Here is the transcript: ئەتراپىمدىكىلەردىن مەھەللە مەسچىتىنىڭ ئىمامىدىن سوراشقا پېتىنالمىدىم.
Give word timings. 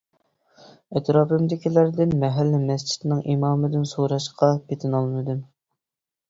ئەتراپىمدىكىلەردىن 0.95 2.15
مەھەللە 2.23 2.61
مەسچىتىنىڭ 2.63 3.21
ئىمامىدىن 3.35 3.85
سوراشقا 3.93 4.51
پېتىنالمىدىم. 4.73 5.47